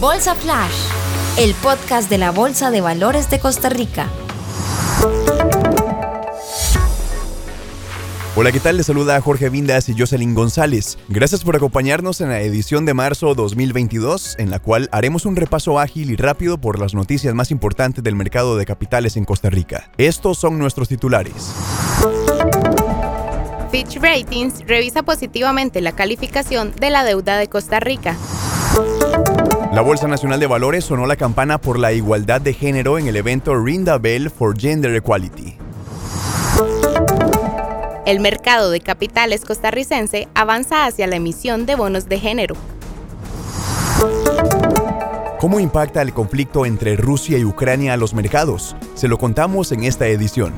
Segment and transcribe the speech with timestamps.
[0.00, 0.72] Bolsa Flash,
[1.36, 4.08] el podcast de la Bolsa de Valores de Costa Rica.
[8.34, 8.78] Hola, ¿qué tal?
[8.78, 10.96] Les saluda Jorge Vindas y Jocelyn González.
[11.08, 15.78] Gracias por acompañarnos en la edición de marzo 2022, en la cual haremos un repaso
[15.78, 19.90] ágil y rápido por las noticias más importantes del mercado de capitales en Costa Rica.
[19.98, 21.52] Estos son nuestros titulares.
[23.70, 28.16] Fitch Ratings revisa positivamente la calificación de la deuda de Costa Rica.
[29.72, 33.14] La Bolsa Nacional de Valores sonó la campana por la igualdad de género en el
[33.14, 35.56] evento Rinda Bell for Gender Equality.
[38.04, 42.56] El mercado de capitales costarricense avanza hacia la emisión de bonos de género.
[45.38, 48.74] ¿Cómo impacta el conflicto entre Rusia y Ucrania a los mercados?
[48.94, 50.52] Se lo contamos en esta edición.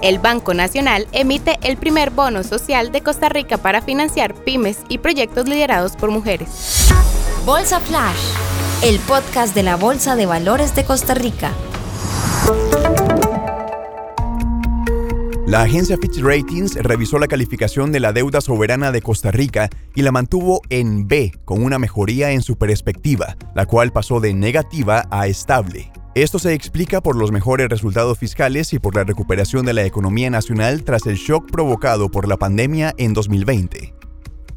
[0.00, 4.98] El Banco Nacional emite el primer bono social de Costa Rica para financiar pymes y
[4.98, 6.88] proyectos liderados por mujeres.
[7.44, 8.32] Bolsa Flash,
[8.84, 11.52] el podcast de la Bolsa de Valores de Costa Rica.
[15.48, 20.02] La agencia Fitch Ratings revisó la calificación de la deuda soberana de Costa Rica y
[20.02, 25.08] la mantuvo en B, con una mejoría en su perspectiva, la cual pasó de negativa
[25.10, 25.90] a estable.
[26.22, 30.30] Esto se explica por los mejores resultados fiscales y por la recuperación de la economía
[30.30, 33.94] nacional tras el shock provocado por la pandemia en 2020.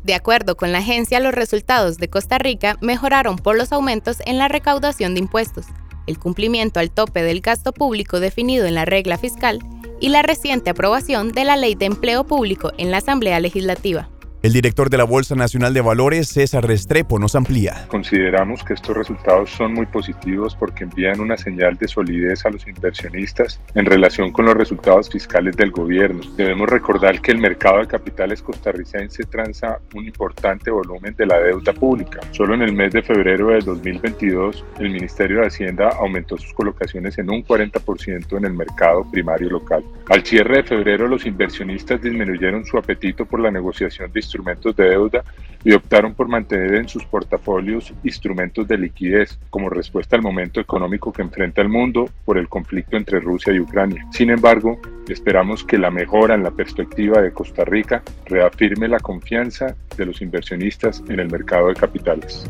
[0.03, 4.39] De acuerdo con la agencia, los resultados de Costa Rica mejoraron por los aumentos en
[4.39, 5.67] la recaudación de impuestos,
[6.07, 9.59] el cumplimiento al tope del gasto público definido en la regla fiscal
[9.99, 14.09] y la reciente aprobación de la Ley de Empleo Público en la Asamblea Legislativa.
[14.43, 17.85] El director de la Bolsa Nacional de Valores, César Restrepo, nos amplía.
[17.89, 22.67] Consideramos que estos resultados son muy positivos porque envían una señal de solidez a los
[22.67, 26.21] inversionistas en relación con los resultados fiscales del gobierno.
[26.37, 31.73] Debemos recordar que el mercado de capitales costarricense transa un importante volumen de la deuda
[31.73, 32.21] pública.
[32.31, 37.15] Solo en el mes de febrero de 2022, el Ministerio de Hacienda aumentó sus colocaciones
[37.19, 39.83] en un 40% en el mercado primario local.
[40.09, 44.89] Al cierre de febrero, los inversionistas disminuyeron su apetito por la negociación de instrumentos de
[44.89, 45.23] deuda
[45.63, 51.11] y optaron por mantener en sus portafolios instrumentos de liquidez como respuesta al momento económico
[51.11, 54.07] que enfrenta el mundo por el conflicto entre Rusia y Ucrania.
[54.11, 59.75] Sin embargo, esperamos que la mejora en la perspectiva de Costa Rica reafirme la confianza
[59.97, 62.49] de los inversionistas en el mercado de capitales.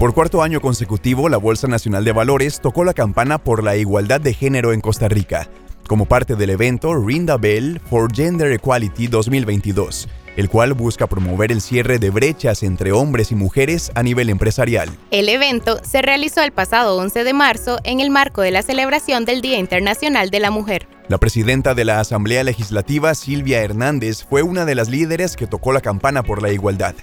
[0.00, 4.18] Por cuarto año consecutivo, la Bolsa Nacional de Valores tocó la campana por la igualdad
[4.18, 5.50] de género en Costa Rica,
[5.90, 11.60] como parte del evento Rinda Bell for Gender Equality 2022, el cual busca promover el
[11.60, 14.88] cierre de brechas entre hombres y mujeres a nivel empresarial.
[15.10, 19.24] El evento se realizó el pasado 11 de marzo en el marco de la celebración
[19.24, 20.86] del Día Internacional de la Mujer.
[21.08, 25.72] La presidenta de la Asamblea Legislativa, Silvia Hernández, fue una de las líderes que tocó
[25.72, 26.94] la campana por la igualdad.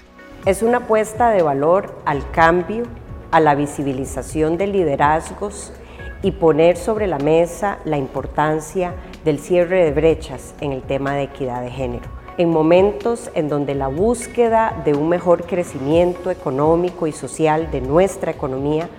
[0.46, 2.84] Es una apuesta de valor al cambio,
[3.32, 5.74] a la visibilización de liderazgos
[6.22, 11.24] y poner sobre la mesa la importancia del cierre de brechas en el tema de
[11.24, 12.06] equidad de género.
[12.38, 18.32] En momentos en donde la búsqueda de un mejor crecimiento económico y social de nuestra
[18.32, 18.90] economía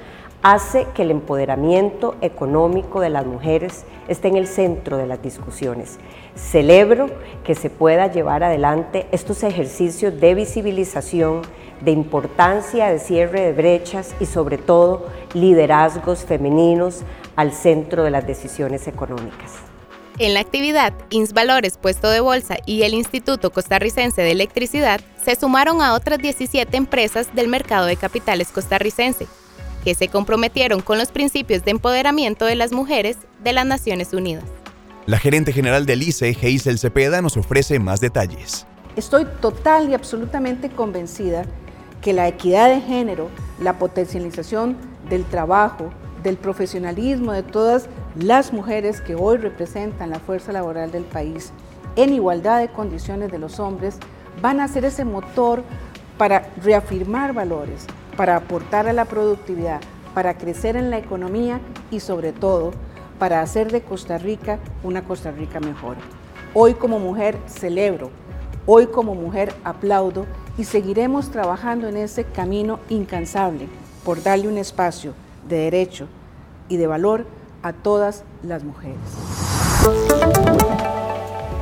[0.43, 5.99] hace que el empoderamiento económico de las mujeres esté en el centro de las discusiones.
[6.37, 7.09] Celebro
[7.45, 11.43] que se pueda llevar adelante estos ejercicios de visibilización,
[11.81, 17.03] de importancia de cierre de brechas y sobre todo liderazgos femeninos
[17.37, 19.55] al centro de las decisiones económicas.
[20.21, 25.81] En la actividad, Insvalores Puesto de Bolsa y el Instituto Costarricense de Electricidad se sumaron
[25.81, 29.29] a otras 17 empresas del mercado de capitales costarricense,
[29.85, 34.45] que se comprometieron con los principios de empoderamiento de las mujeres de las Naciones Unidas.
[35.07, 38.67] La gerente general del ICE, Hazel Cepeda, nos ofrece más detalles.
[38.97, 41.45] Estoy total y absolutamente convencida
[42.03, 43.31] que la equidad de género,
[43.61, 44.77] la potencialización
[45.09, 45.91] del trabajo,
[46.23, 51.53] del profesionalismo de todas las mujeres que hoy representan la fuerza laboral del país
[51.97, 53.99] en igualdad de condiciones de los hombres,
[54.41, 55.65] van a ser ese motor
[56.17, 57.87] para reafirmar valores,
[58.19, 59.81] para aportar a la productividad,
[60.13, 61.61] para crecer en la economía
[61.93, 62.73] y sobre todo
[63.21, 65.97] para hacer de Costa Rica una Costa Rica mejor.
[66.53, 68.11] Hoy como mujer celebro,
[68.67, 70.27] hoy como mujer aplaudo
[70.59, 73.69] y seguiremos trabajando en ese camino incansable
[74.05, 75.15] por darle un espacio
[75.49, 76.09] de derecho
[76.69, 77.25] y de valor
[77.63, 78.99] a todas las mujeres.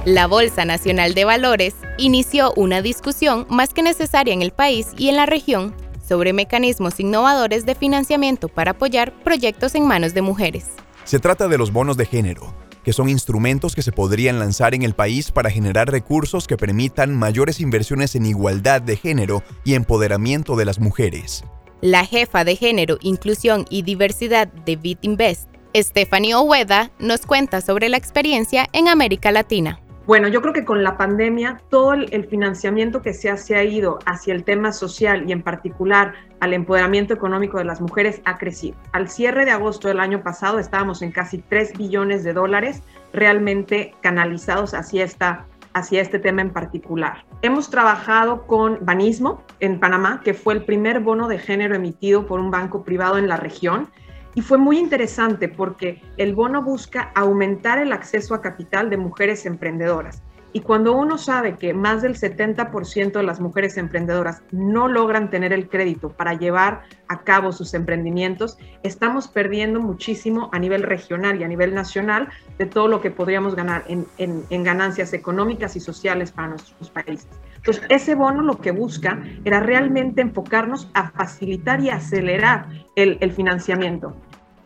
[0.06, 5.10] La Bolsa Nacional de Valores inició una discusión más que necesaria en el país y
[5.10, 5.74] en la región
[6.06, 10.66] sobre mecanismos innovadores de financiamiento para apoyar proyectos en manos de mujeres.
[11.04, 12.54] Se trata de los bonos de género,
[12.84, 17.16] que son instrumentos que se podrían lanzar en el país para generar recursos que permitan
[17.16, 21.44] mayores inversiones en igualdad de género y empoderamiento de las mujeres.
[21.80, 27.96] La jefa de género, inclusión y diversidad de BitInvest, Stephanie Oweda, nos cuenta sobre la
[27.96, 29.80] experiencia en América Latina.
[30.06, 34.34] Bueno, yo creo que con la pandemia todo el financiamiento que se ha, ido hacia
[34.34, 38.76] el tema social y en particular al empoderamiento económico de las mujeres ha crecido.
[38.92, 43.96] Al cierre de agosto del año pasado estábamos en casi 3 billones de dólares realmente
[44.00, 45.44] canalizados hacia, esta,
[45.74, 47.24] hacia este tema en particular.
[47.42, 52.38] Hemos trabajado con Banismo en Panamá, que fue el primer bono de género emitido por
[52.38, 53.88] un banco privado en la región
[54.36, 59.46] y fue muy interesante porque el bono busca aumentar el acceso a capital de mujeres
[59.46, 60.22] emprendedoras.
[60.52, 65.52] Y cuando uno sabe que más del 70% de las mujeres emprendedoras no logran tener
[65.52, 71.44] el crédito para llevar a cabo sus emprendimientos, estamos perdiendo muchísimo a nivel regional y
[71.44, 72.28] a nivel nacional
[72.58, 77.28] de todo lo que podríamos ganar en, ganancias económicas y sociales para nuestros países.
[77.56, 84.16] Entonces, ese bono lo que busca era realmente enfocarnos a facilitar y acelerar el, financiamiento.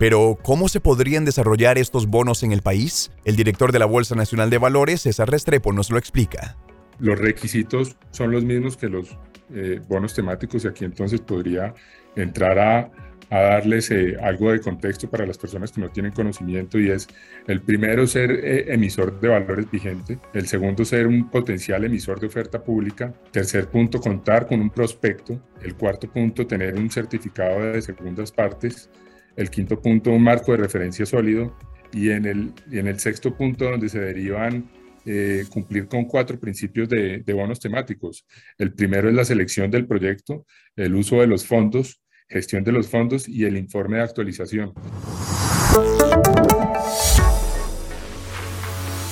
[0.01, 3.13] Pero, ¿cómo se podrían desarrollar estos bonos en el país?
[3.27, 6.57] El director de la Bolsa Nacional de Valores, César Restrepo, nos lo explica.
[6.99, 9.15] Los requisitos son los mismos que los
[9.53, 11.75] eh, bonos temáticos y aquí entonces podría
[12.17, 12.91] entrar a,
[13.31, 17.07] darles eh, algo de contexto para las personas que no tienen conocimiento y es
[17.47, 22.27] el primero ser eh, emisor de valores vigente, el segundo ser un potencial emisor de
[22.27, 27.83] oferta pública, tercer punto contar con un prospecto, el cuarto punto tener un certificado de
[27.83, 28.89] segundas partes,
[29.37, 31.57] el quinto punto, un marco de referencia sólido.
[31.93, 34.71] Y en el, en el sexto punto, donde se derivan
[35.07, 38.27] eh, cumplir con cuatro principios de, de, bonos temáticos.
[38.59, 40.47] El primero es la selección del proyecto,
[40.77, 44.73] el uso de los fondos, gestión de los fondos y el informe de actualización.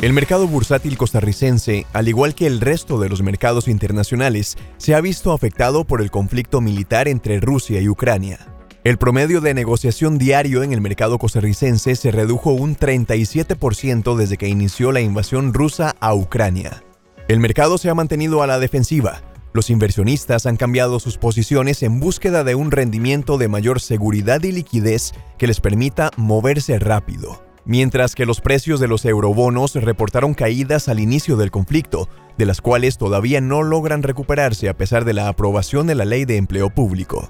[0.00, 5.00] El mercado bursátil costarricense, al igual que el resto de los mercados internacionales, se ha
[5.00, 8.57] visto afectado por el conflicto militar entre Rusia y Ucrania.
[8.88, 14.49] El promedio de negociación diario en el mercado costarricense se redujo un 37% desde que
[14.49, 16.82] inició la invasión rusa a Ucrania.
[17.29, 19.20] El mercado se ha mantenido a la defensiva.
[19.52, 24.52] Los inversionistas han cambiado sus posiciones en búsqueda de un rendimiento de mayor seguridad y
[24.52, 27.44] liquidez que les permita moverse rápido.
[27.67, 32.08] Mientras que los precios de los eurobonos reportaron caídas al inicio del conflicto,
[32.38, 36.25] de las cuales todavía no logran recuperarse a pesar de la aprobación de la ley
[36.25, 37.29] de empleo público.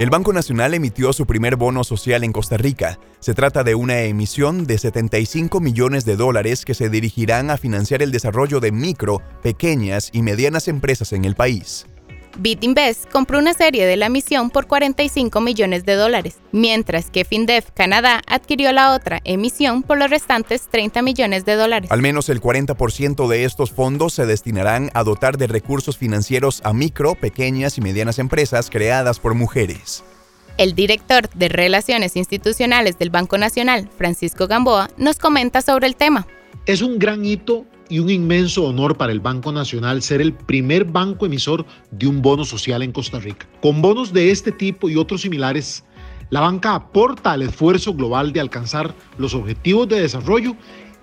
[0.00, 2.98] El Banco Nacional emitió su primer bono social en Costa Rica.
[3.18, 8.00] Se trata de una emisión de 75 millones de dólares que se dirigirán a financiar
[8.00, 11.86] el desarrollo de micro, pequeñas y medianas empresas en el país.
[12.38, 17.72] BitInvest compró una serie de la emisión por 45 millones de dólares, mientras que FinDev
[17.74, 21.90] Canadá adquirió la otra emisión por los restantes 30 millones de dólares.
[21.90, 26.72] Al menos el 40% de estos fondos se destinarán a dotar de recursos financieros a
[26.72, 30.04] micro, pequeñas y medianas empresas creadas por mujeres.
[30.56, 36.26] El director de Relaciones Institucionales del Banco Nacional, Francisco Gamboa, nos comenta sobre el tema.
[36.66, 40.84] Es un gran hito y un inmenso honor para el Banco Nacional ser el primer
[40.84, 43.46] banco emisor de un bono social en Costa Rica.
[43.60, 45.84] Con bonos de este tipo y otros similares,
[46.30, 50.54] la banca aporta al esfuerzo global de alcanzar los objetivos de desarrollo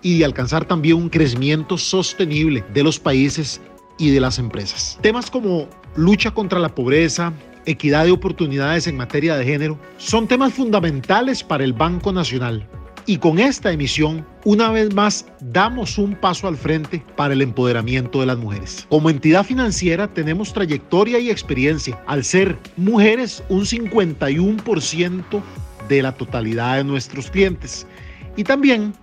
[0.01, 3.61] y de alcanzar también un crecimiento sostenible de los países
[3.99, 4.97] y de las empresas.
[5.01, 7.33] Temas como lucha contra la pobreza,
[7.65, 12.65] equidad de oportunidades en materia de género, son temas fundamentales para el Banco Nacional
[13.07, 18.19] y con esta emisión, una vez más, damos un paso al frente para el empoderamiento
[18.19, 18.85] de las mujeres.
[18.89, 25.41] Como entidad financiera tenemos trayectoria y experiencia al ser mujeres un 51%
[25.87, 27.87] de la totalidad de nuestros clientes
[28.35, 28.93] y también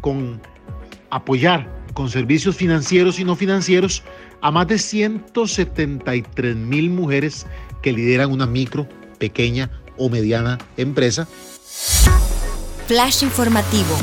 [0.00, 0.40] con
[1.10, 4.02] apoyar con servicios financieros y no financieros
[4.40, 7.46] a más de 173 mil mujeres
[7.82, 8.88] que lideran una micro,
[9.18, 11.28] pequeña o mediana empresa
[12.90, 13.94] Flash informativo.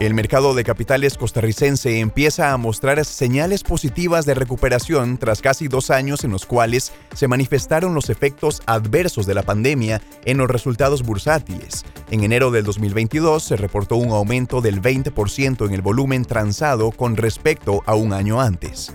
[0.00, 5.92] El mercado de capitales costarricense empieza a mostrar señales positivas de recuperación tras casi dos
[5.92, 11.04] años en los cuales se manifestaron los efectos adversos de la pandemia en los resultados
[11.04, 11.84] bursátiles.
[12.10, 17.16] En enero del 2022 se reportó un aumento del 20% en el volumen transado con
[17.16, 18.92] respecto a un año antes.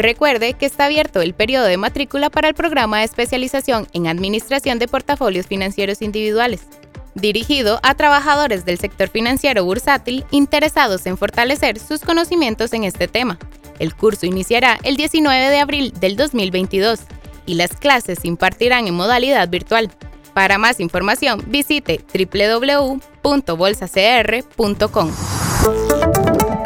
[0.00, 4.78] Recuerde que está abierto el periodo de matrícula para el programa de especialización en Administración
[4.78, 6.62] de Portafolios Financieros Individuales,
[7.14, 13.38] dirigido a trabajadores del sector financiero bursátil interesados en fortalecer sus conocimientos en este tema.
[13.78, 17.00] El curso iniciará el 19 de abril del 2022
[17.44, 19.90] y las clases se impartirán en modalidad virtual.
[20.32, 25.12] Para más información, visite www.bolsacr.com.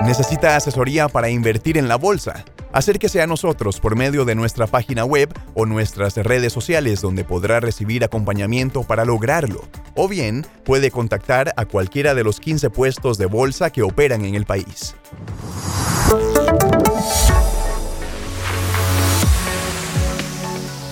[0.05, 2.45] ¿Necesita asesoría para invertir en la bolsa?
[2.75, 7.61] Acérquese a nosotros por medio de nuestra página web o nuestras redes sociales donde podrá
[7.61, 9.63] recibir acompañamiento para lograrlo.
[9.95, 14.35] O bien puede contactar a cualquiera de los 15 puestos de bolsa que operan en
[14.35, 14.97] el país.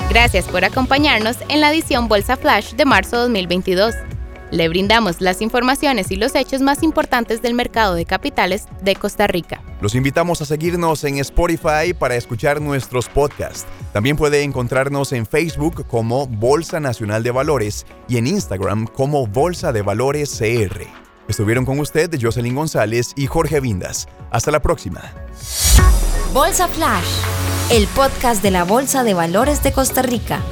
[0.08, 4.11] Gracias por acompañarnos en la edición Bolsa Flash de marzo 2022.
[4.52, 9.26] Le brindamos las informaciones y los hechos más importantes del mercado de capitales de Costa
[9.26, 9.62] Rica.
[9.80, 13.64] Los invitamos a seguirnos en Spotify para escuchar nuestros podcasts.
[13.94, 19.72] También puede encontrarnos en Facebook como Bolsa Nacional de Valores y en Instagram como Bolsa
[19.72, 20.82] de Valores CR.
[21.28, 24.06] Estuvieron con usted Jocelyn González y Jorge Vindas.
[24.30, 25.00] Hasta la próxima.
[26.34, 27.08] Bolsa Flash,
[27.70, 30.42] el podcast de la Bolsa de Valores de Costa Rica.